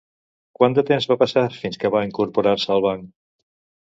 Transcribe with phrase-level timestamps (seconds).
[0.59, 3.05] Quant de temps va passar fins que va incorporar-se al banc?